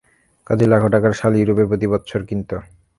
কাজেই 0.47 0.69
লাখো 0.71 0.87
টাকার 0.93 1.13
শাল 1.19 1.33
ইউরোপ 1.37 1.57
প্রতি 1.69 1.87
বৎসর 1.91 2.21
কিনত। 2.29 2.49